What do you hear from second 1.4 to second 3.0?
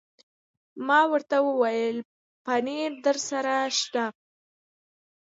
وویل: پنیر